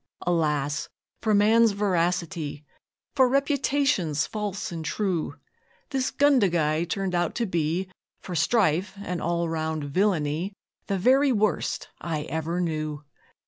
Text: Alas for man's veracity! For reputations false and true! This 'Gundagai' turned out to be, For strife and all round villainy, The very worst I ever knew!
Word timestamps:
Alas 0.25 0.89
for 1.21 1.35
man's 1.35 1.73
veracity! 1.73 2.65
For 3.13 3.29
reputations 3.29 4.25
false 4.25 4.71
and 4.71 4.83
true! 4.83 5.35
This 5.91 6.09
'Gundagai' 6.09 6.89
turned 6.89 7.13
out 7.13 7.35
to 7.35 7.45
be, 7.45 7.87
For 8.19 8.33
strife 8.33 8.95
and 9.05 9.21
all 9.21 9.47
round 9.47 9.83
villainy, 9.83 10.53
The 10.87 10.97
very 10.97 11.31
worst 11.31 11.89
I 11.99 12.23
ever 12.23 12.59
knew! 12.59 13.03